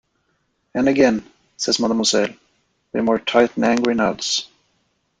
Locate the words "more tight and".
3.03-3.63